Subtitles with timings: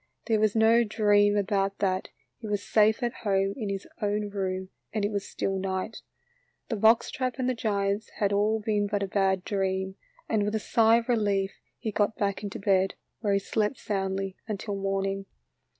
[0.25, 2.07] There was no dream about that,
[2.39, 6.01] he was safe at home in his own room and it was still night.
[6.69, 10.59] The box trap and the giants had all been a bad dream, and with a
[10.59, 15.27] sigh of relief he got back into bed, where he slept soundly until morning.